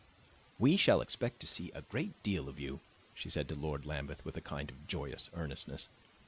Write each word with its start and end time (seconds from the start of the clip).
"We 0.57 0.77
shall 0.77 0.99
expect 0.99 1.39
to 1.41 1.45
see 1.45 1.69
a 1.75 1.83
great 1.83 2.23
deal 2.23 2.49
of 2.49 2.59
you," 2.59 2.79
she 3.13 3.29
said 3.29 3.47
to 3.49 3.55
Lord 3.55 3.85
Lambeth 3.85 4.25
with 4.25 4.35
a 4.35 4.41
kind 4.41 4.71
of 4.71 4.87
joyous 4.87 5.29
earnestness. 5.31 5.89